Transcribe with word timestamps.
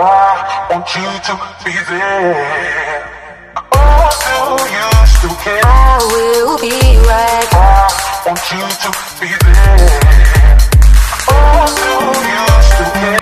I 0.00 0.68
want 0.70 0.94
you 0.94 1.10
to 1.26 1.34
be 1.64 1.72
there. 1.88 3.02
Oh, 3.72 4.56
do 4.56 4.70
you 4.70 5.06
still 5.06 5.34
care? 5.42 5.60
I 5.64 5.98
will 6.12 6.56
be 6.60 6.70
right 6.98 7.48
I 7.52 7.88
want 8.24 8.38
you 8.52 8.62
to 8.78 8.90
be 9.18 9.26
there. 9.42 10.58
Oh, 11.28 11.66
do 11.74 11.82
you 12.28 12.62
still 12.62 12.92
care? 12.92 13.18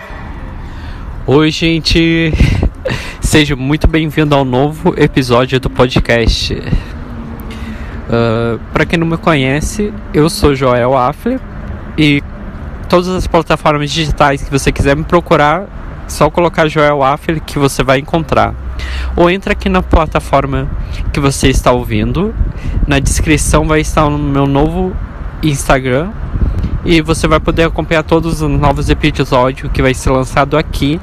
Oi, 1.26 1.50
gente! 1.50 2.34
Seja 3.22 3.56
muito 3.56 3.88
bem-vindo 3.88 4.34
ao 4.34 4.44
novo 4.44 4.92
episódio 4.98 5.58
do 5.58 5.70
podcast. 5.70 6.62
Para 8.74 8.84
quem 8.84 8.98
não 8.98 9.06
me 9.06 9.16
conhece, 9.16 9.94
eu 10.12 10.28
sou 10.28 10.54
Joel 10.54 10.94
Affler 10.94 11.40
e 11.96 12.22
todas 12.86 13.08
as 13.08 13.26
plataformas 13.26 13.90
digitais 13.90 14.42
que 14.42 14.50
você 14.50 14.70
quiser 14.70 14.94
me 14.94 15.04
procurar, 15.04 15.85
só 16.06 16.30
colocar 16.30 16.68
Joel 16.68 17.02
Affler 17.02 17.40
que 17.40 17.58
você 17.58 17.82
vai 17.82 17.98
encontrar. 17.98 18.54
Ou 19.16 19.30
entra 19.30 19.52
aqui 19.52 19.68
na 19.68 19.82
plataforma 19.82 20.68
que 21.12 21.20
você 21.20 21.48
está 21.48 21.72
ouvindo. 21.72 22.34
Na 22.86 22.98
descrição 22.98 23.66
vai 23.66 23.80
estar 23.80 24.06
o 24.06 24.18
meu 24.18 24.46
novo 24.46 24.94
Instagram 25.42 26.10
e 26.84 27.00
você 27.00 27.26
vai 27.26 27.40
poder 27.40 27.64
acompanhar 27.64 28.02
todos 28.02 28.40
os 28.40 28.50
novos 28.50 28.88
episódios 28.88 29.70
que 29.72 29.82
vai 29.82 29.92
ser 29.92 30.10
lançado 30.10 30.56
aqui 30.56 31.00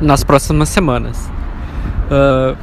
nas 0.00 0.22
próximas 0.22 0.68
semanas. 0.68 1.30
Ah, 2.10 2.54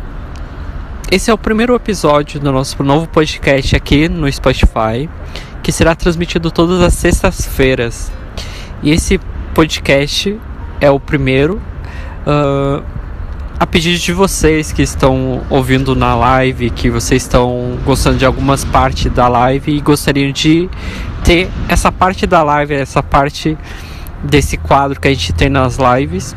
esse 1.11 1.31
é 1.31 1.33
o 1.33 1.37
primeiro 1.37 1.73
episódio 1.73 2.39
do 2.39 2.51
nosso 2.51 2.83
novo 2.83 3.07
podcast 3.07 3.75
aqui 3.75 4.07
no 4.07 4.31
Spotify, 4.31 5.09
que 5.63 5.71
será 5.71 5.95
transmitido 5.95 6.51
todas 6.51 6.81
as 6.81 6.93
sextas-feiras. 6.93 8.11
E 8.83 8.91
esse 8.91 9.19
podcast 9.55 10.39
é 10.81 10.89
o 10.89 10.99
primeiro. 10.99 11.61
ah, 12.25 12.81
a 13.59 13.67
pedido 13.67 13.99
de 13.99 14.13
vocês 14.13 14.71
que 14.71 14.81
estão 14.81 15.41
ouvindo 15.49 15.93
na 15.93 16.15
live, 16.15 16.69
que 16.69 16.89
vocês 16.89 17.23
estão 17.23 17.77
gostando 17.85 18.17
de 18.17 18.25
algumas 18.25 18.63
partes 18.63 19.11
da 19.11 19.27
live 19.27 19.75
e 19.75 19.81
gostariam 19.81 20.31
de 20.31 20.69
ter 21.25 21.49
essa 21.67 21.91
parte 21.91 22.25
da 22.25 22.41
live, 22.41 22.73
essa 22.73 23.03
parte 23.03 23.57
desse 24.23 24.55
quadro 24.55 24.97
que 24.97 25.09
a 25.09 25.11
gente 25.11 25.33
tem 25.33 25.49
nas 25.49 25.77
lives, 25.77 26.33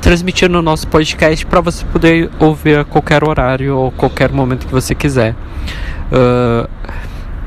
transmitindo 0.00 0.54
no 0.54 0.62
nosso 0.62 0.88
podcast 0.88 1.46
para 1.46 1.60
você 1.60 1.84
poder 1.84 2.30
ouvir 2.40 2.80
a 2.80 2.84
qualquer 2.84 3.22
horário 3.22 3.76
ou 3.76 3.92
qualquer 3.92 4.32
momento 4.32 4.66
que 4.66 4.72
você 4.72 4.92
quiser. 4.92 5.36
Ah, 6.12 6.68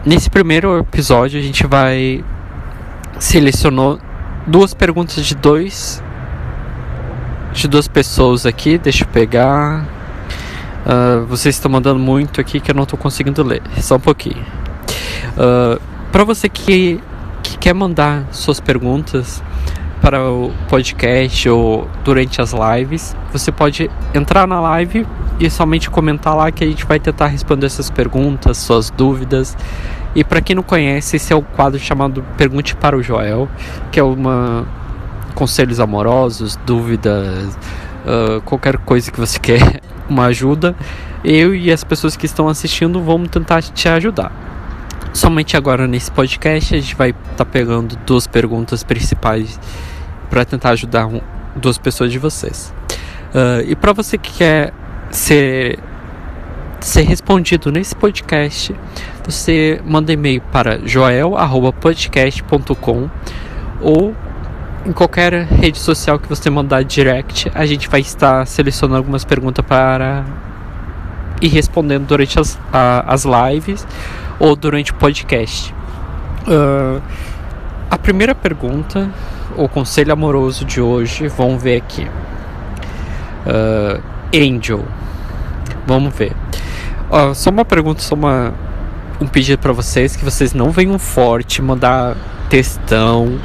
nesse 0.05 0.29
primeiro 0.29 0.79
episódio 0.79 1.37
a 1.37 1.43
gente 1.43 1.67
vai 1.67 2.23
selecionou 3.19 3.99
duas 4.47 4.73
perguntas 4.73 5.25
de 5.25 5.35
dois 5.35 6.01
de 7.53 7.67
duas 7.67 7.87
pessoas 7.87 8.45
aqui. 8.45 8.77
Deixa 8.77 9.03
eu 9.03 9.07
pegar. 9.07 9.85
Ah, 10.85 11.23
vocês 11.27 11.55
estão 11.55 11.71
mandando 11.71 11.99
muito 11.99 12.41
aqui 12.41 12.59
que 12.59 12.71
eu 12.71 12.75
não 12.75 12.83
estou 12.83 12.97
conseguindo 12.97 13.43
ler. 13.43 13.61
Só 13.79 13.95
um 13.95 13.99
pouquinho. 13.99 14.43
para 16.11 16.23
você 16.23 16.49
que, 16.49 16.99
que 17.43 17.57
quer 17.57 17.73
mandar 17.73 18.25
suas 18.31 18.59
perguntas 18.59 19.41
para 20.01 20.23
o 20.23 20.51
podcast 20.69 21.49
ou 21.49 21.87
durante 22.03 22.41
as 22.41 22.53
lives, 22.53 23.15
você 23.31 23.51
pode 23.51 23.89
entrar 24.13 24.47
na 24.47 24.59
live 24.61 25.05
e 25.39 25.49
somente 25.49 25.89
comentar 25.89 26.35
lá 26.35 26.51
que 26.51 26.63
a 26.63 26.67
gente 26.67 26.85
vai 26.85 26.99
tentar 26.99 27.27
responder 27.27 27.65
essas 27.65 27.89
perguntas, 27.89 28.57
suas 28.57 28.89
dúvidas. 28.89 29.57
E 30.15 30.23
para 30.23 30.41
quem 30.41 30.55
não 30.55 30.63
conhece, 30.63 31.17
esse 31.17 31.31
é 31.31 31.35
o 31.35 31.41
quadro 31.41 31.79
chamado 31.79 32.23
Pergunte 32.37 32.75
para 32.75 32.97
o 32.97 33.03
Joel, 33.03 33.47
que 33.91 33.99
é 33.99 34.03
uma 34.03 34.65
conselhos 35.35 35.79
amorosos, 35.79 36.57
dúvidas, 36.65 37.57
ah, 38.05 38.41
qualquer 38.45 38.77
coisa 38.77 39.11
que 39.11 39.19
você 39.19 39.39
quer, 39.43 39.81
uma 40.09 40.25
ajuda. 40.25 40.75
Eu 41.23 41.53
e 41.53 41.71
as 41.71 41.83
pessoas 41.83 42.15
que 42.15 42.25
estão 42.25 42.47
assistindo 42.47 43.01
vamos 43.01 43.29
tentar 43.29 43.61
te 43.61 43.87
ajudar. 43.89 44.31
Somente 45.13 45.57
agora 45.57 45.87
nesse 45.87 46.11
podcast 46.11 46.75
a 46.75 46.79
gente 46.79 46.95
vai 46.95 47.13
estar 47.31 47.45
pegando 47.45 47.95
duas 48.05 48.27
perguntas 48.27 48.83
principais 48.83 49.59
para 50.29 50.45
tentar 50.45 50.69
ajudar 50.69 51.07
um- 51.07 51.21
duas 51.55 51.77
pessoas 51.77 52.11
de 52.11 52.19
vocês. 52.19 52.73
Ah, 53.33 53.61
e 53.65 53.75
para 53.75 53.93
você 53.93 54.17
que 54.17 54.31
quer 54.33 54.73
ser 55.11 55.79
ser 56.79 57.01
respondido 57.01 57.73
nesse 57.73 57.93
podcast, 57.93 58.73
você 59.25 59.81
manda 59.85 60.13
e-mail 60.13 60.41
para 60.49 60.79
joel@podcast.com 60.87 63.09
ou 63.81 64.15
em 64.85 64.91
qualquer 64.91 65.45
rede 65.45 65.77
social 65.77 66.17
que 66.19 66.27
você 66.27 66.49
mandar 66.49 66.83
direct, 66.83 67.51
a 67.53 67.65
gente 67.65 67.87
vai 67.89 67.99
estar 67.99 68.45
selecionando 68.47 68.97
algumas 68.97 69.23
perguntas 69.25 69.63
para 69.65 70.23
ir 71.41 71.47
respondendo 71.49 72.05
durante 72.07 72.39
as, 72.39 72.57
a- 72.71 73.03
as 73.07 73.25
lives 73.25 73.85
ou 74.39 74.55
durante 74.55 74.91
o 74.91 74.95
podcast. 74.95 75.73
Ah, 76.47 76.99
a 77.91 77.97
primeira 77.97 78.33
pergunta, 78.33 79.09
o 79.57 79.67
conselho 79.67 80.13
amoroso 80.13 80.63
de 80.65 80.79
hoje, 80.81 81.27
vamos 81.27 81.61
ver 81.61 81.77
aqui. 81.77 82.07
Ah, 83.45 83.99
Angel, 84.33 84.83
vamos 85.85 86.13
ver. 86.13 86.33
Ó, 87.09 87.33
só 87.33 87.49
uma 87.49 87.65
pergunta, 87.65 88.01
só 88.01 88.15
uma, 88.15 88.53
um 89.19 89.27
pedido 89.27 89.57
para 89.59 89.73
vocês 89.73 90.15
que 90.15 90.23
vocês 90.23 90.53
não 90.53 90.71
venham 90.71 90.97
forte 90.99 91.61
mandar 91.61 92.15
textão 92.49 93.39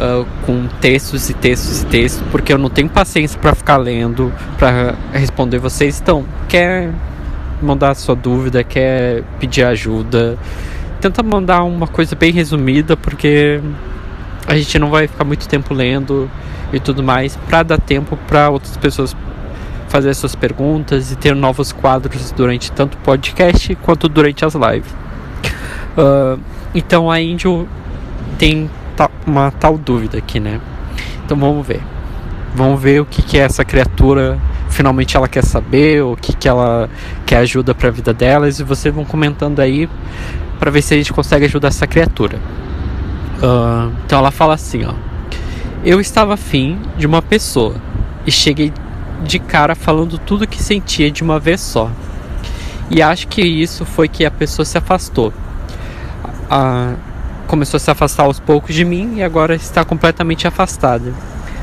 ah, 0.00 0.24
com 0.46 0.66
textos 0.80 1.28
e 1.28 1.34
textos 1.34 1.82
e 1.82 1.86
textos, 1.86 2.24
porque 2.30 2.52
eu 2.54 2.56
não 2.56 2.70
tenho 2.70 2.88
paciência 2.88 3.38
para 3.38 3.54
ficar 3.54 3.76
lendo, 3.76 4.32
para 4.58 4.94
responder 5.12 5.58
vocês. 5.58 6.00
Então, 6.00 6.24
quer 6.48 6.90
mandar 7.60 7.94
sua 7.94 8.16
dúvida, 8.16 8.64
quer 8.64 9.22
pedir 9.38 9.62
ajuda, 9.62 10.38
tenta 11.02 11.22
mandar 11.22 11.64
uma 11.64 11.86
coisa 11.86 12.16
bem 12.16 12.32
resumida, 12.32 12.96
porque 12.96 13.60
a 14.46 14.56
gente 14.56 14.78
não 14.78 14.88
vai 14.88 15.06
ficar 15.06 15.24
muito 15.24 15.46
tempo 15.46 15.74
lendo 15.74 16.30
e 16.72 16.80
tudo 16.80 17.02
mais, 17.02 17.36
para 17.36 17.62
dar 17.62 17.78
tempo 17.78 18.16
para 18.26 18.48
outras 18.48 18.78
pessoas 18.78 19.14
fazer 19.88 20.14
suas 20.14 20.34
perguntas 20.34 21.12
e 21.12 21.16
ter 21.16 21.34
novos 21.34 21.72
quadros 21.72 22.32
durante 22.32 22.72
tanto 22.72 22.94
o 22.94 22.98
podcast 22.98 23.74
quanto 23.82 24.08
durante 24.08 24.44
as 24.46 24.54
lives. 24.54 24.94
Ah, 25.98 26.38
então 26.74 27.10
a 27.10 27.16
Angel 27.16 27.66
tem 28.38 28.70
ta- 29.00 29.10
uma 29.26 29.50
tal 29.50 29.78
dúvida 29.78 30.18
aqui, 30.18 30.38
né? 30.38 30.60
Então 31.24 31.36
vamos 31.38 31.66
ver. 31.66 31.80
Vamos 32.54 32.80
ver 32.82 33.00
o 33.00 33.06
que, 33.06 33.22
que 33.22 33.38
é 33.38 33.42
essa 33.42 33.64
criatura. 33.64 34.38
Finalmente 34.68 35.16
ela 35.16 35.26
quer 35.28 35.42
saber, 35.44 36.02
o 36.02 36.16
que, 36.16 36.34
que 36.34 36.46
ela 36.46 36.90
quer 37.24 37.38
ajuda 37.38 37.74
para 37.74 37.88
a 37.88 37.90
vida 37.90 38.12
delas. 38.12 38.60
E 38.60 38.64
vocês 38.64 38.94
vão 38.94 39.04
comentando 39.04 39.60
aí 39.60 39.88
para 40.58 40.70
ver 40.70 40.82
se 40.82 40.92
a 40.92 40.96
gente 40.98 41.12
consegue 41.14 41.46
ajudar 41.46 41.68
essa 41.68 41.86
criatura. 41.86 42.38
Ah, 43.42 43.88
então 44.04 44.18
ela 44.18 44.30
fala 44.30 44.52
assim, 44.54 44.84
ó. 44.84 44.92
Eu 45.82 45.98
estava 45.98 46.34
afim 46.34 46.78
de 46.98 47.06
uma 47.06 47.22
pessoa 47.22 47.76
e 48.26 48.30
cheguei 48.30 48.70
de 49.24 49.38
cara 49.38 49.74
falando 49.74 50.18
tudo 50.18 50.46
que 50.46 50.62
sentia 50.62 51.10
de 51.10 51.22
uma 51.22 51.38
vez 51.38 51.60
só. 51.60 51.90
E 52.90 53.00
acho 53.00 53.28
que 53.28 53.40
isso 53.40 53.86
foi 53.86 54.08
que 54.08 54.26
a 54.26 54.30
pessoa 54.30 54.66
se 54.66 54.76
afastou. 54.76 55.32
Começou 57.50 57.78
a 57.78 57.80
se 57.80 57.90
afastar 57.90 58.22
aos 58.22 58.38
poucos 58.38 58.76
de 58.76 58.84
mim 58.84 59.16
e 59.16 59.24
agora 59.24 59.56
está 59.56 59.84
completamente 59.84 60.46
afastada. 60.46 61.12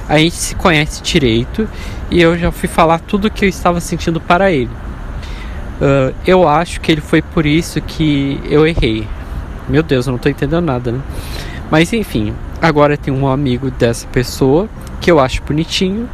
A 0.10 0.18
gente 0.18 0.36
se 0.36 0.54
conhece 0.54 1.02
direito 1.02 1.66
e 2.12 2.22
eu 2.22 2.38
já 2.38 2.52
fui 2.52 2.68
falar 2.68 3.00
tudo 3.00 3.30
o 3.30 3.32
que 3.32 3.46
eu 3.46 3.50
estava 3.50 3.80
sentindo 3.80 4.20
para 4.20 4.52
ele. 4.52 4.70
Ah, 5.82 6.12
eu 6.26 6.46
acho 6.46 6.82
que 6.82 6.92
ele 6.92 7.00
foi 7.00 7.22
por 7.22 7.46
isso 7.46 7.80
que 7.80 8.38
eu 8.50 8.68
errei. 8.68 9.08
Meu 9.70 9.82
Deus, 9.82 10.08
eu 10.08 10.12
não 10.12 10.18
estou 10.18 10.30
entendendo 10.30 10.66
nada, 10.66 10.92
né? 10.92 11.00
Mas 11.72 11.94
enfim, 11.94 12.34
agora 12.62 12.98
tem 12.98 13.14
um 13.14 13.26
amigo 13.26 13.72
dessa 13.72 14.06
pessoa 14.08 14.68
que 15.00 15.10
eu 15.10 15.22
acho 15.22 15.42
bonitinho, 15.44 16.10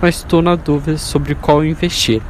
mas 0.00 0.18
estou 0.18 0.40
na 0.40 0.54
dúvida 0.54 0.98
sobre 0.98 1.34
qual 1.34 1.64
investir. 1.64 2.22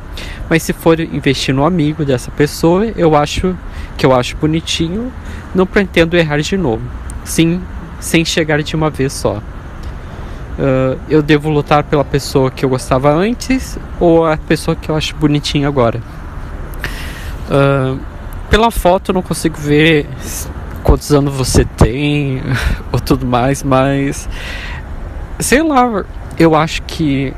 Mas 0.49 0.63
se 0.63 0.73
for 0.73 0.99
investir 0.99 1.55
no 1.55 1.67
amigo 1.67 2.07
dessa 2.07 2.31
pessoa, 2.31 2.87
eu 2.97 3.15
acho 3.15 3.55
que 3.97 4.05
eu 4.05 4.15
acho 4.15 4.37
bonitinho, 4.37 5.13
não 5.55 5.67
pretendo 5.67 6.17
errar 6.17 6.39
de 6.41 6.57
novo. 6.57 6.83
Sim, 7.25 7.61
sem 7.99 8.25
chegar 8.25 8.63
de 8.63 8.77
uma 8.77 8.91
vez 8.91 9.13
só. 9.13 9.43
Ah, 10.59 10.97
eu 11.09 11.23
devo 11.23 11.51
lutar 11.51 11.85
pela 11.85 12.05
pessoa 12.05 12.51
que 12.51 12.65
eu 12.65 12.69
gostava 12.69 13.13
antes 13.13 13.79
ou 14.01 14.27
a 14.27 14.37
pessoa 14.37 14.75
que 14.75 14.91
eu 14.91 14.97
acho 14.97 15.15
bonitinha 15.17 15.69
agora? 15.69 16.01
Ah, 17.51 17.97
pela 18.51 18.71
foto 18.71 19.11
eu 19.11 19.15
não 19.15 19.23
consigo 19.23 19.57
ver 19.59 20.09
quantos 20.83 21.13
anos 21.13 21.35
você 21.35 21.65
tem 21.65 22.43
ou 22.93 23.01
tudo 23.01 23.27
mais, 23.27 23.63
mas 23.63 24.29
sei 25.39 25.63
lá, 25.63 26.05
eu 26.39 26.55
acho 26.55 26.83
que 26.83 27.35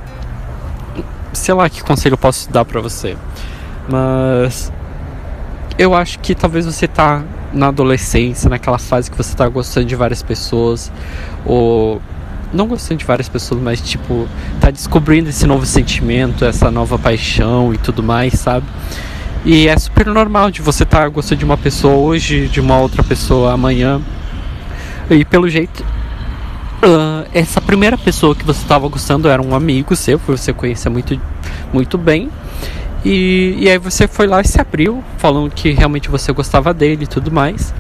sei 1.32 1.54
lá 1.54 1.68
que 1.68 1.82
conselho 1.82 2.14
eu 2.14 2.18
posso 2.18 2.50
dar 2.50 2.64
pra 2.64 2.80
você. 2.80 3.16
Mas 3.88 4.72
eu 5.78 5.94
acho 5.94 6.18
que 6.18 6.34
talvez 6.34 6.66
você 6.66 6.88
tá 6.88 7.22
na 7.52 7.68
adolescência, 7.68 8.50
naquela 8.50 8.78
fase 8.78 9.10
que 9.10 9.16
você 9.16 9.34
tá 9.34 9.48
gostando 9.48 9.86
de 9.86 9.94
várias 9.94 10.22
pessoas, 10.22 10.90
ou 11.46 12.02
não 12.52 12.66
gostando 12.66 12.98
de 12.98 13.04
várias 13.04 13.28
pessoas, 13.28 13.62
mas 13.62 13.80
tipo, 13.80 14.26
tá 14.60 14.70
descobrindo 14.70 15.28
esse 15.28 15.46
novo 15.46 15.64
sentimento, 15.64 16.44
essa 16.44 16.70
nova 16.70 16.98
paixão 16.98 17.72
e 17.72 17.78
tudo 17.78 18.02
mais, 18.02 18.34
sabe? 18.34 18.66
E 19.44 19.68
é 19.68 19.78
super 19.78 20.06
normal 20.06 20.50
de 20.50 20.60
você 20.60 20.82
estar 20.82 21.02
tá 21.02 21.08
gostando 21.08 21.38
de 21.38 21.44
uma 21.44 21.56
pessoa 21.56 21.94
hoje, 21.94 22.48
de 22.48 22.60
uma 22.60 22.78
outra 22.78 23.04
pessoa 23.04 23.52
amanhã. 23.52 24.00
E 25.08 25.24
pelo 25.24 25.48
jeito, 25.48 25.84
uh, 26.82 27.26
essa 27.32 27.60
primeira 27.60 27.96
pessoa 27.96 28.34
que 28.34 28.44
você 28.44 28.60
estava 28.60 28.88
gostando 28.88 29.28
era 29.28 29.40
um 29.40 29.54
amigo 29.54 29.94
seu, 29.94 30.18
que 30.18 30.26
você 30.26 30.52
conhecia 30.52 30.90
muito, 30.90 31.18
muito 31.72 31.96
bem. 31.96 32.28
E, 33.10 33.54
e 33.60 33.70
aí 33.70 33.78
você 33.78 34.06
foi 34.06 34.26
lá 34.26 34.42
e 34.42 34.44
se 34.46 34.60
abriu, 34.60 35.02
falando 35.16 35.50
que 35.50 35.70
realmente 35.70 36.10
você 36.10 36.30
gostava 36.30 36.74
dele 36.74 37.04
e 37.04 37.06
tudo 37.06 37.32
mais. 37.32 37.72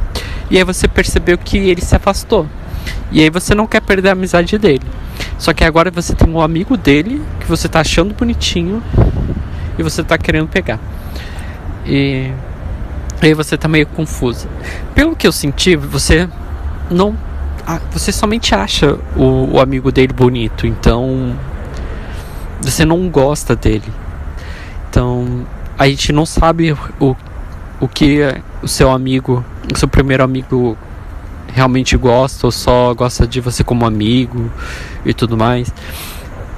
E 0.50 0.56
aí 0.56 0.64
você 0.64 0.88
percebeu 0.88 1.36
que 1.36 1.58
ele 1.58 1.82
se 1.82 1.94
afastou. 1.94 2.46
E 3.12 3.20
aí 3.20 3.28
você 3.28 3.54
não 3.54 3.66
quer 3.66 3.82
perder 3.82 4.08
a 4.08 4.12
amizade 4.12 4.56
dele. 4.56 4.86
Só 5.36 5.52
que 5.52 5.64
agora 5.64 5.90
você 5.90 6.14
tem 6.14 6.26
um 6.26 6.40
amigo 6.40 6.78
dele 6.78 7.20
que 7.40 7.46
você 7.46 7.68
tá 7.68 7.80
achando 7.80 8.14
bonitinho 8.14 8.82
e 9.78 9.82
você 9.82 10.02
tá 10.02 10.16
querendo 10.16 10.48
pegar. 10.48 10.80
E 11.84 12.32
aí 13.20 13.34
você 13.34 13.58
tá 13.58 13.68
meio 13.68 13.86
confusa. 13.86 14.48
Pelo 14.94 15.14
que 15.14 15.26
eu 15.26 15.32
senti, 15.32 15.76
você 15.76 16.26
não 16.90 17.14
você 17.92 18.10
somente 18.10 18.54
acha 18.54 18.98
o, 19.14 19.56
o 19.56 19.60
amigo 19.60 19.92
dele 19.92 20.14
bonito, 20.14 20.66
então 20.66 21.36
você 22.62 22.82
não 22.86 23.10
gosta 23.10 23.54
dele. 23.54 23.92
Então 24.88 25.46
a 25.78 25.88
gente 25.88 26.12
não 26.12 26.26
sabe 26.26 26.76
o, 26.98 27.16
o 27.80 27.88
que 27.88 28.20
o 28.62 28.68
seu 28.68 28.90
amigo, 28.90 29.44
o 29.72 29.78
seu 29.78 29.88
primeiro 29.88 30.22
amigo 30.22 30.76
realmente 31.52 31.96
gosta 31.96 32.46
ou 32.46 32.52
só 32.52 32.92
gosta 32.94 33.26
de 33.26 33.40
você 33.40 33.64
como 33.64 33.86
amigo 33.86 34.50
e 35.04 35.14
tudo 35.14 35.36
mais. 35.36 35.68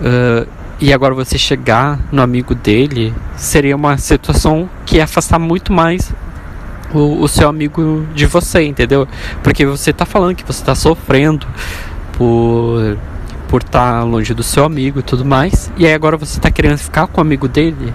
Uh, 0.01 0.49
e 0.81 0.95
agora 0.95 1.15
você 1.15 1.37
chegar 1.37 1.99
no 2.11 2.23
amigo 2.23 2.55
dele 2.55 3.15
seria 3.37 3.77
uma 3.77 3.99
situação 3.99 4.69
que 4.87 4.97
ia 4.97 5.05
afastar 5.05 5.39
muito 5.39 5.73
mais 5.73 6.11
o, 6.95 7.23
o 7.23 7.29
seu 7.29 7.49
amigo 7.49 8.07
de 8.15 8.25
você, 8.25 8.63
entendeu? 8.63 9.07
Porque 9.43 9.67
você 9.67 9.93
tá 9.93 10.07
falando 10.07 10.35
que 10.35 10.45
você 10.45 10.65
tá 10.65 10.75
sofrendo 10.75 11.47
por 12.13 12.97
por 13.51 13.63
estar 13.63 13.99
tá 13.99 14.05
longe 14.05 14.33
do 14.33 14.45
seu 14.45 14.65
amigo 14.65 15.01
e 15.01 15.03
tudo 15.03 15.25
mais. 15.25 15.73
E 15.77 15.85
aí 15.85 15.93
agora 15.93 16.17
você 16.17 16.41
tá 16.41 16.53
querendo 16.53 16.79
ficar 16.79 17.09
com 17.09 17.19
o 17.19 17.21
amigo 17.21 17.49
dele. 17.49 17.93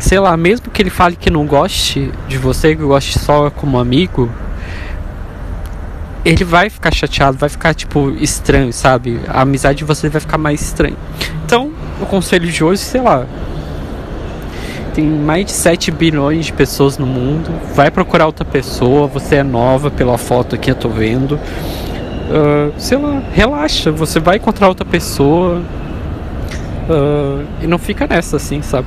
Sei 0.00 0.18
lá, 0.18 0.36
mesmo 0.36 0.68
que 0.68 0.82
ele 0.82 0.90
fale 0.90 1.14
que 1.14 1.30
não 1.30 1.46
goste 1.46 2.10
de 2.26 2.36
você, 2.36 2.74
que 2.74 2.82
goste 2.82 3.18
só 3.20 3.50
como 3.50 3.78
amigo, 3.78 4.28
ele 6.24 6.44
vai 6.44 6.68
ficar 6.68 6.92
chateado, 6.92 7.38
vai 7.38 7.48
ficar 7.48 7.72
tipo 7.72 8.10
estranho, 8.10 8.72
sabe? 8.72 9.20
A 9.28 9.42
amizade 9.42 9.78
de 9.78 9.84
você 9.84 10.08
vai 10.08 10.20
ficar 10.20 10.38
mais 10.38 10.60
estranha. 10.60 10.96
Então, 11.44 11.70
o 12.00 12.06
conselho 12.06 12.50
de 12.50 12.62
hoje, 12.62 12.82
sei 12.82 13.00
lá. 13.00 13.26
Tem 14.92 15.04
mais 15.04 15.46
de 15.46 15.52
7 15.52 15.92
bilhões 15.92 16.46
de 16.46 16.52
pessoas 16.52 16.98
no 16.98 17.06
mundo. 17.06 17.48
Vai 17.76 17.92
procurar 17.92 18.26
outra 18.26 18.44
pessoa. 18.44 19.06
Você 19.06 19.36
é 19.36 19.42
nova 19.44 19.88
pela 19.88 20.18
foto 20.18 20.58
que 20.58 20.68
eu 20.68 20.74
tô 20.74 20.88
vendo. 20.88 21.38
Uh, 22.28 22.72
sei 22.78 22.98
lá, 22.98 23.22
relaxa. 23.32 23.90
Você 23.90 24.20
vai 24.20 24.36
encontrar 24.36 24.68
outra 24.68 24.84
pessoa. 24.84 25.62
Uh, 26.88 27.44
e 27.62 27.66
não 27.66 27.78
fica 27.78 28.06
nessa 28.06 28.36
assim, 28.36 28.62
sabe? 28.62 28.86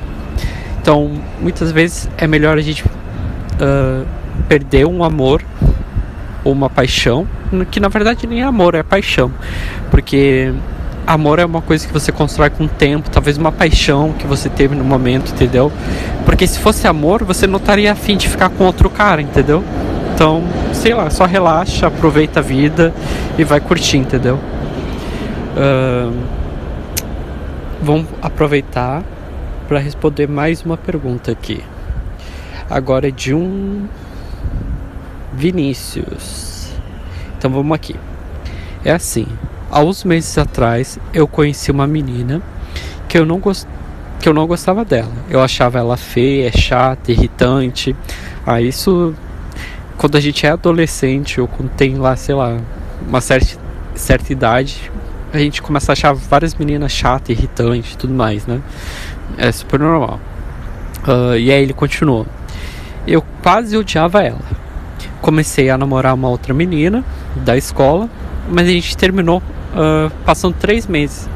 Então, 0.80 1.10
muitas 1.40 1.70
vezes 1.70 2.08
é 2.18 2.26
melhor 2.26 2.58
a 2.58 2.60
gente 2.60 2.84
uh, 2.84 4.06
perder 4.48 4.86
um 4.86 5.04
amor 5.04 5.42
ou 6.44 6.52
uma 6.52 6.68
paixão, 6.68 7.26
que 7.70 7.78
na 7.78 7.88
verdade 7.88 8.26
nem 8.26 8.40
é 8.40 8.44
amor, 8.44 8.74
é 8.74 8.82
paixão. 8.82 9.32
Porque 9.90 10.52
amor 11.06 11.38
é 11.38 11.44
uma 11.44 11.62
coisa 11.62 11.86
que 11.86 11.92
você 11.92 12.10
constrói 12.10 12.50
com 12.50 12.64
o 12.64 12.68
tempo, 12.68 13.10
talvez 13.10 13.36
uma 13.36 13.52
paixão 13.52 14.12
que 14.12 14.26
você 14.26 14.48
teve 14.48 14.74
no 14.74 14.84
momento, 14.84 15.32
entendeu? 15.32 15.72
Porque 16.24 16.46
se 16.46 16.58
fosse 16.58 16.86
amor, 16.86 17.22
você 17.24 17.46
não 17.46 17.58
estaria 17.58 17.92
afim 17.92 18.16
de 18.16 18.28
ficar 18.28 18.48
com 18.48 18.64
outro 18.64 18.90
cara, 18.90 19.22
entendeu? 19.22 19.62
Então, 20.14 20.42
sei 20.82 20.94
lá, 20.94 21.08
só 21.10 21.26
relaxa, 21.26 21.86
aproveita 21.86 22.40
a 22.40 22.42
vida 22.42 22.92
e 23.38 23.44
vai 23.44 23.60
curtir, 23.60 23.98
entendeu? 23.98 24.34
Uh, 25.54 26.12
vamos 27.80 28.08
aproveitar 28.20 29.04
para 29.68 29.78
responder 29.78 30.26
mais 30.26 30.62
uma 30.62 30.76
pergunta 30.76 31.30
aqui. 31.30 31.62
Agora 32.68 33.06
é 33.06 33.10
de 33.12 33.32
um 33.32 33.86
Vinícius. 35.32 36.72
Então 37.38 37.48
vamos 37.52 37.76
aqui. 37.76 37.94
É 38.84 38.90
assim, 38.90 39.28
há 39.70 39.78
uns 39.78 40.02
meses 40.02 40.36
atrás 40.36 40.98
eu 41.14 41.28
conheci 41.28 41.70
uma 41.70 41.86
menina 41.86 42.42
que 43.08 43.16
eu 43.16 43.24
não 43.24 43.38
gost... 43.38 43.68
que 44.18 44.28
eu 44.28 44.34
não 44.34 44.48
gostava 44.48 44.84
dela. 44.84 45.12
Eu 45.30 45.40
achava 45.40 45.78
ela 45.78 45.96
feia, 45.96 46.50
chata, 46.50 47.12
irritante. 47.12 47.94
Ah, 48.44 48.60
isso 48.60 49.14
quando 50.02 50.16
a 50.16 50.20
gente 50.20 50.44
é 50.44 50.50
adolescente 50.50 51.40
ou 51.40 51.46
quando 51.46 51.70
tem 51.70 51.94
lá, 51.94 52.16
sei 52.16 52.34
lá, 52.34 52.58
uma 53.06 53.20
certa, 53.20 53.56
certa 53.94 54.32
idade, 54.32 54.90
a 55.32 55.38
gente 55.38 55.62
começa 55.62 55.92
a 55.92 55.94
achar 55.94 56.12
várias 56.12 56.56
meninas 56.56 56.90
chatas, 56.90 57.30
irritantes 57.30 57.94
e 57.94 57.96
tudo 57.96 58.12
mais, 58.12 58.44
né? 58.44 58.60
É 59.38 59.52
super 59.52 59.78
normal. 59.78 60.18
Uh, 61.06 61.36
e 61.36 61.52
aí 61.52 61.62
ele 61.62 61.72
continuou. 61.72 62.26
Eu 63.06 63.24
quase 63.42 63.76
odiava 63.76 64.22
ela 64.24 64.40
comecei 65.22 65.70
a 65.70 65.78
namorar 65.78 66.14
uma 66.14 66.28
outra 66.28 66.52
menina 66.52 67.04
da 67.36 67.56
escola, 67.56 68.10
mas 68.50 68.66
a 68.66 68.72
gente 68.72 68.96
terminou 68.96 69.38
uh, 69.38 70.10
passando 70.26 70.54
três 70.54 70.88
meses. 70.88 71.28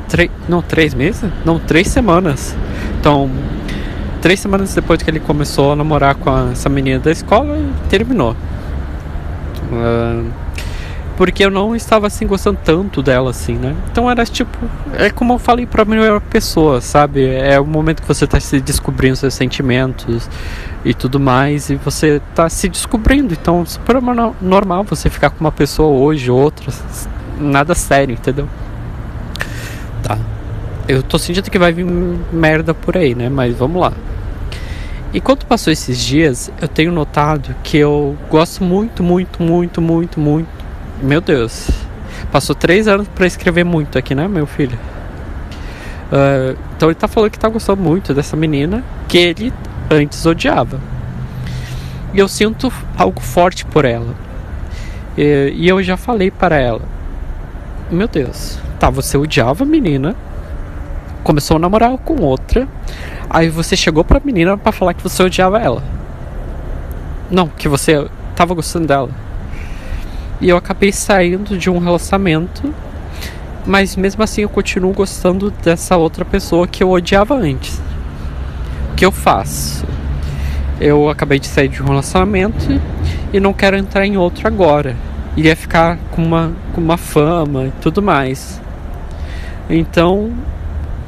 não, 0.48 0.60
três 0.60 0.92
meses? 0.92 1.30
Não, 1.44 1.60
três 1.60 1.86
semanas. 1.86 2.54
Então, 2.98 3.30
três 4.20 4.40
semanas 4.40 4.74
depois 4.74 5.00
que 5.00 5.08
ele 5.08 5.20
começou 5.20 5.72
a 5.72 5.76
namorar 5.76 6.16
com 6.16 6.28
a, 6.28 6.50
essa 6.50 6.68
menina 6.68 6.98
da 6.98 7.12
escola, 7.12 7.56
terminou. 7.88 8.34
Uh, 9.70 10.30
porque 11.16 11.42
eu 11.44 11.50
não 11.50 11.74
estava 11.74 12.06
assim 12.06 12.26
gostando 12.26 12.58
tanto 12.62 13.02
dela 13.02 13.30
assim, 13.30 13.54
né? 13.54 13.74
Então 13.90 14.10
era 14.10 14.24
tipo, 14.26 14.56
é 14.98 15.08
como 15.08 15.32
eu 15.32 15.38
falei 15.38 15.64
para 15.64 15.84
melhor 15.84 16.20
pessoa, 16.20 16.80
sabe? 16.80 17.26
É 17.26 17.58
o 17.58 17.64
momento 17.64 18.02
que 18.02 18.08
você 18.08 18.26
está 18.26 18.38
se 18.38 18.60
descobrindo 18.60 19.16
seus 19.16 19.32
sentimentos 19.32 20.28
e 20.84 20.92
tudo 20.92 21.18
mais 21.18 21.70
e 21.70 21.76
você 21.76 22.20
está 22.30 22.50
se 22.50 22.68
descobrindo. 22.68 23.32
Então, 23.32 23.64
super 23.64 23.96
normal 24.42 24.84
você 24.84 25.08
ficar 25.08 25.30
com 25.30 25.40
uma 25.40 25.52
pessoa 25.52 25.88
hoje, 25.88 26.30
outra, 26.30 26.70
nada 27.40 27.74
sério, 27.74 28.12
entendeu? 28.12 28.46
Tá. 30.02 30.18
Eu 30.86 31.02
tô 31.02 31.18
sentindo 31.18 31.50
que 31.50 31.58
vai 31.58 31.72
vir 31.72 31.86
merda 32.30 32.74
por 32.74 32.96
aí, 32.96 33.14
né? 33.14 33.30
Mas 33.30 33.56
vamos 33.56 33.80
lá. 33.80 33.92
Enquanto 35.14 35.46
passou 35.46 35.72
esses 35.72 35.98
dias, 35.98 36.50
eu 36.60 36.68
tenho 36.68 36.92
notado 36.92 37.54
que 37.62 37.78
eu 37.78 38.16
gosto 38.28 38.62
muito, 38.62 39.02
muito, 39.02 39.42
muito, 39.42 39.80
muito, 39.80 40.20
muito 40.20 40.66
meu 41.02 41.20
Deus. 41.20 41.68
Passou 42.32 42.54
três 42.54 42.88
anos 42.88 43.06
para 43.08 43.26
escrever 43.26 43.64
muito 43.64 43.98
aqui, 43.98 44.14
né, 44.14 44.26
meu 44.26 44.46
filho? 44.46 44.78
Uh, 46.10 46.56
então 46.76 46.88
ele 46.88 46.94
tá 46.94 47.08
falando 47.08 47.30
que 47.30 47.38
tá 47.38 47.48
gostando 47.48 47.82
muito 47.82 48.14
dessa 48.14 48.36
menina 48.36 48.82
que 49.08 49.18
ele 49.18 49.52
antes 49.90 50.24
odiava. 50.24 50.80
E 52.14 52.18
eu 52.18 52.28
sinto 52.28 52.72
algo 52.96 53.20
forte 53.20 53.64
por 53.66 53.84
ela. 53.84 54.14
E, 55.18 55.52
e 55.54 55.68
eu 55.68 55.82
já 55.82 55.96
falei 55.96 56.30
para 56.30 56.56
ela: 56.56 56.82
Meu 57.90 58.08
Deus, 58.08 58.58
tá, 58.78 58.88
você 58.88 59.18
odiava 59.18 59.64
a 59.64 59.66
menina, 59.66 60.16
começou 61.22 61.56
a 61.56 61.60
namorar 61.60 61.96
com 61.98 62.22
outra, 62.22 62.66
aí 63.28 63.48
você 63.48 63.76
chegou 63.76 64.04
pra 64.04 64.20
menina 64.24 64.56
para 64.56 64.72
falar 64.72 64.94
que 64.94 65.02
você 65.02 65.22
odiava 65.22 65.58
ela. 65.58 65.82
Não, 67.30 67.48
que 67.48 67.68
você 67.68 68.06
tava 68.34 68.54
gostando 68.54 68.86
dela. 68.86 69.10
E 70.40 70.48
eu 70.48 70.56
acabei 70.56 70.92
saindo 70.92 71.56
de 71.56 71.70
um 71.70 71.78
relacionamento, 71.78 72.72
mas 73.64 73.96
mesmo 73.96 74.22
assim 74.22 74.42
eu 74.42 74.48
continuo 74.48 74.92
gostando 74.92 75.50
dessa 75.50 75.96
outra 75.96 76.24
pessoa 76.24 76.66
que 76.66 76.82
eu 76.82 76.90
odiava 76.90 77.34
antes. 77.34 77.80
O 78.92 78.94
que 78.94 79.04
eu 79.04 79.10
faço? 79.10 79.84
Eu 80.78 81.08
acabei 81.08 81.38
de 81.38 81.46
sair 81.46 81.68
de 81.68 81.82
um 81.82 81.86
relacionamento 81.86 82.80
e 83.32 83.40
não 83.40 83.52
quero 83.52 83.76
entrar 83.76 84.06
em 84.06 84.16
outro 84.16 84.46
agora. 84.46 84.94
Iria 85.36 85.56
ficar 85.56 85.98
com 86.10 86.22
uma, 86.22 86.52
com 86.74 86.80
uma 86.80 86.96
fama 86.98 87.64
e 87.64 87.72
tudo 87.80 88.02
mais. 88.02 88.60
Então, 89.68 90.32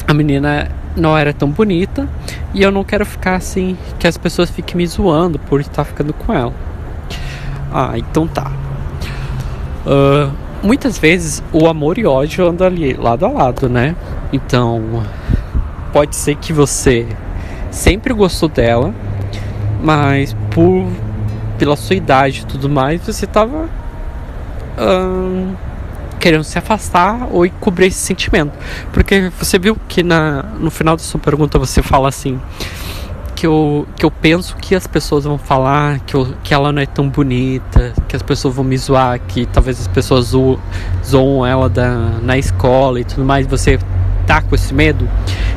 a 0.07 0.15
menina 0.15 0.69
não 0.99 1.17
era 1.17 1.33
tão 1.33 1.51
bonita 1.51 2.09
e 2.53 2.63
eu 2.63 2.71
não 2.71 2.85
quero 2.85 3.07
ficar 3.07 3.37
assim, 3.37 3.77
que 3.99 4.07
as 4.07 4.17
pessoas 4.17 4.51
fiquem 4.51 4.77
me 4.77 4.87
zoando 4.87 5.39
por 5.39 5.61
estar 5.61 5.85
ficando 5.85 6.13
com 6.13 6.33
ela. 6.33 6.53
Ah, 7.73 7.93
então 7.97 8.27
tá. 8.27 8.51
Uh, 9.87 10.31
muitas 10.63 10.99
vezes 10.99 11.43
o 11.53 11.67
amor 11.67 11.99
e 11.99 12.07
ódio 12.07 12.47
andam 12.47 12.67
ali 12.67 12.95
lado 12.95 13.25
a 13.25 13.29
lado, 13.29 13.69
né? 13.69 13.95
Então, 14.33 15.03
pode 15.93 16.17
ser 16.17 16.35
que 16.37 16.53
você 16.53 17.07
sempre 17.71 18.13
gostou 18.13 18.49
dela, 18.49 18.93
mas 19.83 20.35
por 20.51 20.87
pela 21.59 21.77
sua 21.77 21.97
idade 21.97 22.43
e 22.43 22.47
tudo 22.47 22.69
mais, 22.69 23.05
você 23.05 23.27
tava 23.27 23.69
uh, 24.79 25.57
querendo 26.19 26.45
se 26.45 26.59
afastar 26.59 27.29
ou 27.31 27.47
encobrir 27.47 27.87
esse 27.87 27.99
sentimento. 27.99 28.53
Porque 28.93 29.31
você 29.39 29.59
viu 29.59 29.77
que 29.89 30.03
na, 30.03 30.43
no 30.43 30.71
final 30.71 30.97
da 30.97 31.03
sua 31.03 31.21
pergunta 31.21 31.59
você 31.59 31.83
fala 31.83 32.09
assim 32.09 32.39
que 33.39 33.47
eu, 33.47 33.87
que 33.95 34.05
eu 34.05 34.11
penso 34.11 34.57
que 34.57 34.75
as 34.75 34.89
pessoas 34.89 35.23
vão 35.23 35.39
falar 35.39 36.01
que, 36.01 36.17
eu, 36.17 36.35
que 36.43 36.53
ela 36.53 36.73
não 36.73 36.83
é 36.83 36.87
tão 36.87 37.09
bonita, 37.09 37.93
que 38.09 38.17
as 38.17 38.23
pessoas 38.23 38.53
vão 38.53 38.65
me 38.65 38.77
zoar, 38.77 39.21
que 39.29 39.47
talvez 39.47 39.79
as 39.79 39.87
pessoas 39.87 40.27
zo, 40.27 40.59
zoam 41.07 41.47
ela 41.47 41.69
da, 41.69 42.19
na 42.21 42.37
escola 42.37 42.99
e 42.99 43.05
tudo 43.05 43.25
mais, 43.25 43.47
você 43.47 43.79
tá 44.27 44.43
com 44.43 44.57
esse 44.57 44.75
medo. 44.75 45.09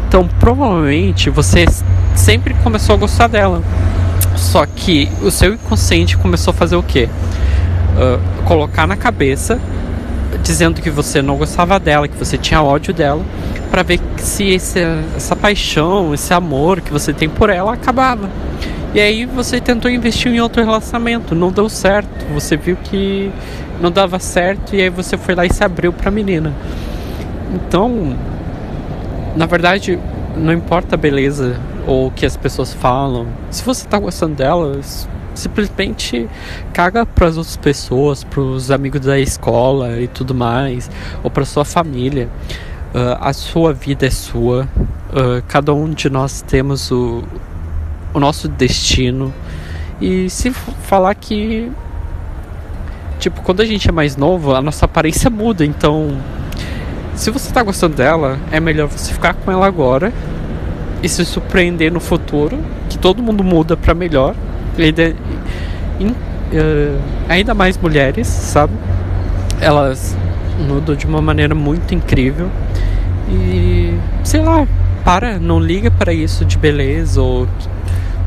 Então 0.08 0.30
provavelmente 0.40 1.32
você 1.32 1.66
sempre 2.16 2.54
começou 2.64 2.94
a 2.94 2.98
gostar 3.00 3.26
dela. 3.26 3.64
Só 4.36 4.64
que 4.68 5.10
o 5.24 5.32
seu 5.32 5.56
inconsciente 5.56 6.16
começou 6.18 6.52
a 6.52 6.54
fazer 6.54 6.76
o 6.76 6.84
quê? 6.84 7.10
Uh, 7.96 8.44
colocar 8.46 8.86
na 8.86 8.96
cabeça 8.96 9.60
dizendo 10.44 10.82
que 10.82 10.90
você 10.90 11.22
não 11.22 11.36
gostava 11.38 11.80
dela, 11.80 12.08
que 12.08 12.18
você 12.18 12.38
tinha 12.38 12.62
ódio 12.62 12.94
dela, 12.94 13.24
para 13.70 13.84
ver 13.84 14.00
se 14.18 14.50
esse, 14.50 14.80
essa 15.16 15.36
paixão, 15.36 16.14
esse 16.14 16.34
amor 16.34 16.82
que 16.82 16.92
você 16.92 17.14
tem 17.14 17.30
por 17.30 17.50
ela 17.50 17.74
acabava. 17.74 18.30
E 18.94 19.00
aí 19.00 19.26
você 19.26 19.62
tentou 19.62 19.90
investir 19.90 20.32
em 20.32 20.42
outro 20.42 20.64
relacionamento, 20.64 21.34
não 21.34 21.52
deu 21.52 21.70
certo. 21.70 22.26
Você 22.34 22.58
viu 22.58 22.76
que 22.76 23.32
não 23.80 23.90
dava 23.90 24.20
certo 24.20 24.76
e 24.76 24.82
aí 24.82 24.90
você 24.90 25.18
foi 25.18 25.34
lá 25.34 25.46
e 25.46 25.54
se 25.54 25.64
abriu 25.64 25.94
para 25.94 26.10
a 26.10 26.12
menina. 26.12 26.54
Então, 27.54 28.16
na 29.36 29.46
verdade, 29.46 29.98
não 30.36 30.52
importa 30.52 30.96
a 30.96 30.98
beleza 30.98 31.58
ou 31.88 32.08
o 32.08 32.12
que 32.12 32.26
as 32.26 32.36
pessoas 32.36 32.74
falam. 32.74 33.28
Se 33.50 33.64
você 33.64 33.88
tá 33.88 33.98
gostando 33.98 34.36
delas, 34.36 35.08
simplesmente 35.34 36.30
caga 36.74 37.06
para 37.06 37.28
as 37.28 37.38
outras 37.38 37.58
pessoas, 37.58 38.24
para 38.24 38.42
os 38.42 38.72
amigos 38.72 39.02
da 39.02 39.20
escola 39.20 40.00
e 40.00 40.08
tudo 40.08 40.34
mais, 40.34 40.90
ou 41.24 41.30
para 41.30 41.46
sua 41.46 41.66
família. 41.66 42.30
Uh, 42.94 43.16
a 43.22 43.32
sua 43.32 43.74
vida 43.74 44.06
é 44.06 44.10
sua. 44.10 44.68
Uh, 45.10 45.42
cada 45.48 45.74
um 45.74 45.90
de 45.94 46.10
nós 46.10 46.42
temos 46.42 46.92
o, 46.92 47.24
o 48.14 48.20
nosso 48.20 48.48
destino. 48.48 49.34
E 50.00 50.30
se 50.30 50.52
falar 50.52 51.16
que. 51.16 51.72
Tipo, 53.20 53.42
quando 53.44 53.62
a 53.62 53.66
gente 53.66 53.88
é 53.88 53.92
mais 53.92 54.18
novo, 54.18 54.54
a 54.54 54.62
nossa 54.62 54.86
aparência 54.86 55.30
muda. 55.30 55.64
Então, 55.64 56.18
se 57.16 57.30
você 57.30 57.54
tá 57.54 57.62
gostando 57.64 57.96
dela, 57.96 58.38
é 58.52 58.60
melhor 58.60 58.88
você 58.88 59.14
ficar 59.14 59.36
com 59.36 59.52
ela 59.52 59.68
agora 59.68 60.12
e 61.04 61.08
se 61.08 61.24
surpreender 61.24 61.92
no 61.94 62.00
futuro. 62.00 62.60
Que 62.90 62.98
todo 62.98 63.24
mundo 63.24 63.44
muda 63.44 63.78
para 63.78 63.94
melhor. 63.94 64.36
Ainda, 64.78 65.16
uh, 66.02 67.02
ainda 67.28 67.54
mais 67.54 67.78
mulheres, 67.78 68.28
sabe? 68.28 68.74
Elas 69.60 70.16
mudam 70.68 70.96
de 70.96 71.06
uma 71.06 71.22
maneira 71.22 71.56
muito 71.56 71.94
incrível. 71.94 72.50
E 73.30 73.94
sei 74.24 74.42
lá, 74.42 74.68
para, 75.04 75.40
não 75.40 75.60
liga 75.60 75.90
para 75.90 76.14
isso 76.14 76.46
de 76.46 76.58
beleza 76.58 77.22
ou, 77.22 77.48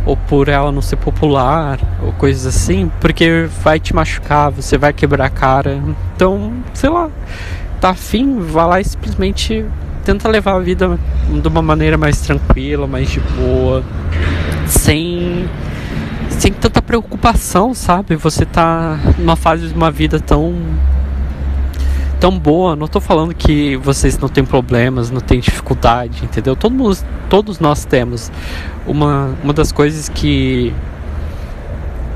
ou 0.05 0.17
por 0.17 0.49
ela 0.49 0.73
não 0.73 0.83
ser 0.83 0.97
popular 0.97 1.79
ou 2.03 2.13
coisas 2.13 2.47
assim, 2.47 2.91
porque 3.01 3.49
vai 3.63 3.79
te 3.79 3.95
machucar, 3.95 4.51
você 4.51 4.79
vai 4.79 4.93
quebrar 4.93 5.27
a 5.27 5.31
cara. 5.31 5.81
Então, 6.15 6.53
sei 6.73 6.91
lá, 6.91 7.11
tá 7.81 7.91
afim, 7.91 8.39
vai 8.41 8.67
lá 8.67 8.81
e 8.81 8.85
simplesmente 8.85 9.65
tenta 10.05 10.29
levar 10.29 10.57
a 10.57 10.61
vida 10.61 10.99
de 11.29 11.49
uma 11.49 11.63
maneira 11.63 11.97
mais 11.97 12.21
tranquila, 12.21 12.87
mais 12.87 13.11
de 13.11 13.21
boa, 13.21 13.83
sem 14.67 15.14
sem 16.39 16.53
tanta 16.53 16.83
preocupação, 16.83 17.75
sabe? 17.75 18.17
Você 18.17 18.45
tá 18.45 18.99
numa 19.19 19.37
fase 19.37 19.69
de 19.69 19.75
uma 19.75 19.91
vida 19.91 20.21
tão 20.21 20.55
tão 22.21 22.39
boa. 22.39 22.75
Não 22.75 22.89
tô 22.89 23.01
falando 23.01 23.35
que 23.35 23.77
vocês 23.77 24.19
não 24.19 24.29
têm 24.29 24.45
problemas, 24.45 25.11
não 25.11 25.21
têm 25.21 25.41
dificuldade, 25.41 26.25
entendeu? 26.25 26.57
Todo 26.57 26.73
mundo, 26.73 26.97
todos 27.29 27.61
nós 27.61 27.85
temos. 27.85 28.33
Uma, 28.87 29.35
uma 29.43 29.53
das 29.53 29.73
coisas 29.73 30.09
que 30.09 30.73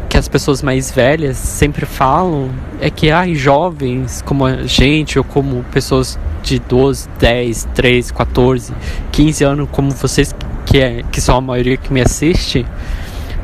que 0.08 0.16
as 0.16 0.26
pessoas 0.26 0.62
mais 0.62 0.90
velhas 0.90 1.37
sempre 1.37 1.84
falam 1.84 2.48
é 2.80 2.88
que 2.88 3.10
ai, 3.10 3.34
jovens 3.34 4.22
como 4.22 4.46
a 4.46 4.66
gente 4.66 5.18
ou 5.18 5.25
como 5.25 5.62
pessoas 5.64 6.18
de 6.42 6.58
12, 6.58 7.06
10, 7.18 7.68
13, 7.75 8.14
14, 8.14 8.72
15 9.12 9.44
anos 9.44 9.68
como 9.70 9.90
vocês 9.90 10.34
que, 10.64 10.78
é, 10.78 11.02
que 11.12 11.20
são 11.20 11.37
a 11.37 11.40
maioria 11.42 11.76
que 11.76 11.92
me 11.92 12.00
assiste 12.00 12.64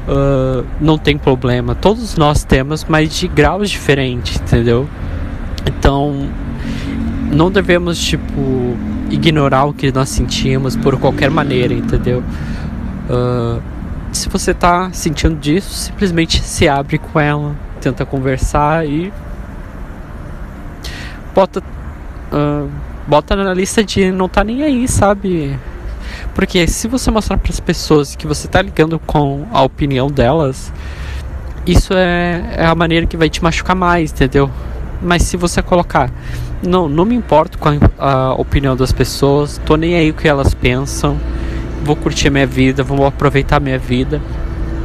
uh, 0.09 0.65
não 0.81 0.99
tem 0.99 1.17
problema. 1.17 1.75
Todos 1.75 2.17
nós 2.17 2.45
temos, 2.45 2.85
mas 2.85 3.15
de 3.15 3.29
graus 3.29 3.71
diferentes, 3.71 4.37
entendeu? 4.41 4.89
Então 5.67 6.29
não 7.33 7.51
devemos, 7.51 7.99
tipo, 7.99 8.77
ignorar 9.11 9.65
o 9.65 9.73
que 9.73 9.91
nós 9.93 10.09
sentimos 10.09 10.77
por 10.77 10.99
qualquer 10.99 11.31
maneira, 11.31 11.75
entendeu? 11.75 12.23
Uh, 13.09 13.61
se 14.13 14.29
você 14.29 14.55
tá 14.55 14.91
sentindo 14.93 15.37
disso, 15.37 15.71
simplesmente 15.71 16.41
se 16.41 16.69
abre 16.69 16.99
com 16.99 17.19
ela, 17.19 17.55
tenta 17.81 18.07
conversar 18.07 18.87
e 18.87 19.13
bota 21.35 21.61
uh, 22.33 22.71
bota 23.07 23.37
na 23.37 23.53
lista 23.53 23.85
de 23.85 24.11
não 24.11 24.29
tá 24.29 24.45
nem 24.45 24.63
aí, 24.63 24.89
sabe? 24.89 25.59
Porque 26.35 26.67
se 26.67 26.89
você 26.89 27.11
mostrar 27.11 27.39
para 27.39 27.53
as 27.53 27.61
pessoas 27.61 28.17
que 28.17 28.27
você 28.27 28.49
tá 28.49 28.61
ligando 28.61 28.99
com 28.99 29.47
a 29.53 29.63
opinião 29.63 30.09
delas, 30.09 30.73
isso 31.67 31.95
é, 31.95 32.43
é 32.57 32.67
a 32.67 32.75
maneira 32.75 33.07
que 33.07 33.17
vai 33.17 33.31
te 33.31 33.43
machucar 33.43 33.77
mais, 33.77 34.11
entendeu? 34.11 34.51
Mas 35.01 35.23
se 35.23 35.37
você 35.37 35.63
colocar, 35.63 36.11
não, 36.63 36.89
não 36.89 37.05
me 37.05 37.15
importo 37.15 37.59
com 37.59 37.69
a, 37.69 37.79
a 37.99 38.35
opinião 38.35 38.77
das 38.77 38.93
pessoas, 38.93 39.61
tô 39.65 39.77
nem 39.77 39.95
aí 39.95 40.11
o 40.11 40.15
que 40.15 40.27
elas 40.27 40.55
pensam, 40.55 41.17
vou 41.85 41.95
curtir 41.95 42.31
minha 42.31 42.47
vida, 42.47 42.83
vou 42.83 43.07
aproveitar 43.07 43.61
minha 43.61 43.79
vida. 43.79 44.21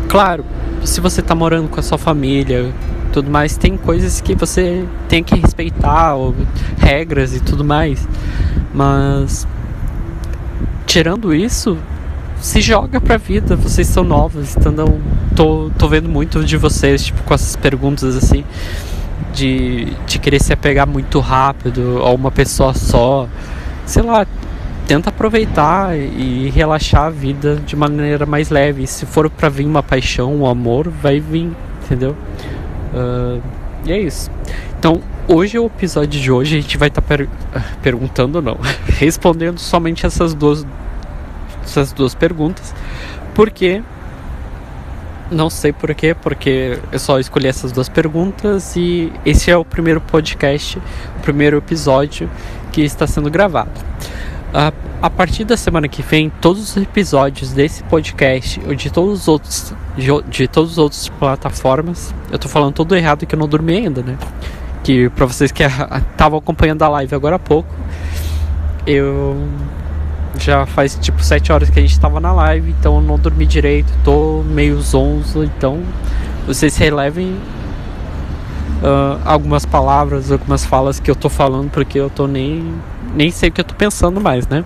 Claro, 0.08 0.46
se 0.84 1.02
você 1.02 1.22
tá 1.22 1.34
morando 1.34 1.68
com 1.68 1.80
a 1.80 1.84
sua 1.84 1.98
família, 1.98 2.72
tudo 3.12 3.30
mais, 3.30 3.58
tem 3.58 3.76
coisas 3.76 4.22
que 4.22 4.36
você 4.36 4.86
tem 5.08 5.24
que 5.24 5.36
respeitar, 5.36 6.16
ou 6.16 6.36
regras 6.78 7.36
e 7.36 7.40
tudo 7.40 7.64
mais. 7.64 8.08
Mas 8.74 9.48
tirando 10.90 11.36
isso, 11.36 11.78
se 12.42 12.62
joga 12.62 13.00
pra 13.00 13.16
vida, 13.16 13.56
vocês 13.56 13.88
são 13.88 14.04
novos, 14.04 14.58
então 14.58 15.00
tô, 15.36 15.70
tô 15.78 15.88
vendo 15.88 16.10
muito 16.10 16.44
de 16.44 16.58
vocês, 16.58 17.06
tipo, 17.06 17.22
com 17.22 17.34
essas 17.34 17.56
perguntas 17.56 18.16
assim 18.18 18.44
de, 19.36 19.86
de 20.08 20.18
querer 20.18 20.42
se 20.42 20.52
apegar 20.52 20.88
muito 20.88 21.20
rápido 21.20 22.00
a 22.04 22.10
uma 22.10 22.32
pessoa 22.32 22.74
só. 22.74 23.28
Sei 23.86 24.02
lá, 24.02 24.26
tenta 24.88 25.10
aproveitar 25.10 25.96
e 25.96 26.50
relaxar 26.50 27.04
a 27.04 27.10
vida 27.12 27.58
de 27.58 27.76
maneira 27.76 28.26
mais 28.26 28.50
leve. 28.50 28.88
Se 28.88 29.06
for 29.06 29.30
para 29.30 29.48
vir 29.48 29.68
uma 29.68 29.84
paixão, 29.84 30.34
um 30.34 30.48
amor, 30.48 30.90
vai 30.90 31.20
vir, 31.20 31.52
entendeu? 31.86 32.16
Uh, 32.94 33.40
e 33.86 33.92
é 33.92 34.00
isso. 34.00 34.30
Então, 34.78 35.02
hoje 35.28 35.58
o 35.60 35.66
episódio 35.66 36.20
de 36.20 36.32
hoje 36.32 36.58
a 36.58 36.62
gente 36.62 36.78
vai 36.78 36.88
estar 36.88 37.02
tá 37.02 37.08
per 37.08 37.28
perguntando, 37.82 38.42
não, 38.42 38.58
respondendo 38.98 39.60
somente 39.60 40.06
essas 40.06 40.34
duas, 40.34 40.66
essas 41.64 41.92
duas 41.92 42.16
perguntas, 42.16 42.74
porque 43.34 43.82
não 45.32 45.50
sei 45.50 45.72
porquê, 45.72 46.16
porque 46.16 46.80
eu 46.92 47.00
só 47.00 47.20
escolhi 47.20 47.48
essas 47.48 47.72
duas 47.72 47.88
perguntas 47.88 48.76
e 48.76 49.12
esse 49.26 49.52
é 49.52 49.58
o 49.58 49.64
primeiro 49.64 50.02
podcast, 50.02 50.80
o 51.18 51.22
primeiro 51.22 51.58
episódio 51.58 52.30
que 52.72 52.82
está 52.82 53.06
sendo 53.06 53.30
gravado. 53.30 53.72
A, 54.54 54.74
a 55.02 55.10
partir 55.10 55.46
da 55.46 55.56
semana 55.56 55.88
que 55.88 56.02
vem, 56.02 56.30
todos 56.42 56.62
os 56.62 56.78
episódios 56.78 57.52
desse 57.52 57.84
podcast 57.84 58.60
ou 58.66 58.76
de 58.76 58.90
todos 58.90 59.22
os 59.22 59.28
outros 59.28 59.74
de, 59.98 60.08
de 60.30 60.48
todas 60.48 60.72
as 60.72 60.78
outras 60.78 61.10
plataformas, 61.10 62.14
eu 62.32 62.38
tô 62.38 62.50
falando 62.50 62.74
todo 62.74 62.96
errado 62.96 63.26
que 63.26 63.34
eu 63.34 63.40
não 63.40 63.48
dormi 63.48 63.78
ainda, 63.78 64.02
né? 64.02 64.18
Que 64.84 65.10
para 65.10 65.26
vocês 65.26 65.52
que 65.52 65.64
estavam 65.64 66.40
acompanhando 66.40 66.84
a 66.84 66.90
live 66.90 67.16
agora 67.16 67.38
há 67.38 67.40
pouco, 67.40 67.74
eu 68.86 69.38
já 70.38 70.66
faz 70.66 70.98
tipo 71.00 71.24
7 71.24 71.52
horas 71.52 71.70
que 71.70 71.80
a 71.80 71.82
gente 71.82 72.00
tava 72.00 72.20
na 72.20 72.34
live, 72.34 72.76
então 72.78 72.96
eu 72.96 73.02
não 73.02 73.18
dormi 73.18 73.46
direito, 73.46 73.92
tô 74.04 74.44
meio 74.44 74.82
zonzo, 74.82 75.44
então 75.44 75.82
vocês 76.46 76.76
relevem 76.78 77.38
uh, 78.82 79.20
algumas 79.24 79.66
palavras, 79.66 80.32
algumas 80.32 80.66
falas 80.66 81.00
que 81.00 81.10
eu 81.10 81.16
tô 81.16 81.30
falando, 81.30 81.70
porque 81.70 81.98
eu 81.98 82.10
tô 82.10 82.28
nem, 82.28 82.74
nem 83.16 83.32
sei 83.32 83.50
o 83.50 83.52
que 83.52 83.62
eu 83.62 83.66
tô 83.66 83.76
pensando 83.76 84.20
mais, 84.20 84.48
né? 84.48 84.66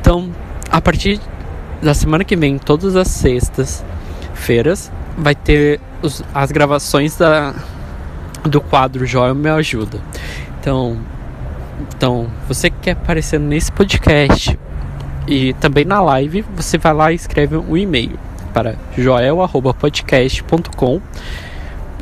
Então, 0.00 0.30
a 0.70 0.80
partir 0.80 1.20
da 1.82 1.94
semana 1.94 2.24
que 2.24 2.36
vem, 2.36 2.58
todas 2.58 2.96
as 2.96 3.08
sextas-feiras, 3.08 4.90
vai 5.16 5.34
ter 5.34 5.80
os, 6.02 6.22
as 6.34 6.50
gravações 6.50 7.16
da, 7.16 7.54
do 8.44 8.60
quadro 8.60 9.04
Joel 9.04 9.34
Me 9.34 9.50
Ajuda. 9.50 9.98
Então, 10.60 10.98
então, 11.96 12.28
você 12.48 12.70
que 12.70 12.78
quer 12.80 12.92
aparecer 12.92 13.38
nesse 13.38 13.70
podcast 13.70 14.58
e 15.26 15.52
também 15.54 15.84
na 15.84 16.00
live, 16.00 16.44
você 16.56 16.78
vai 16.78 16.92
lá 16.92 17.12
e 17.12 17.16
escreve 17.16 17.56
um 17.56 17.76
e-mail 17.76 18.18
para 18.52 18.76
joel.podcast.com 18.96 21.00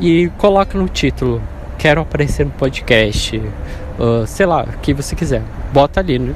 e 0.00 0.28
coloca 0.38 0.78
no 0.78 0.88
título 0.88 1.42
quero 1.80 2.02
aparecer 2.02 2.44
no 2.44 2.52
podcast, 2.52 3.38
uh, 3.38 4.26
sei 4.26 4.44
lá, 4.44 4.64
o 4.64 4.78
que 4.80 4.92
você 4.92 5.16
quiser. 5.16 5.42
Bota 5.72 6.00
ali, 6.00 6.18
né? 6.18 6.34